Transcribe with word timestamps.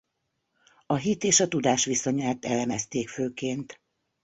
A 0.85 0.95
hit 0.95 1.23
és 1.23 1.39
a 1.39 1.47
tudás 1.47 1.85
viszonyát 1.85 2.45
elemezték 2.45 3.09
főként. 3.09 3.79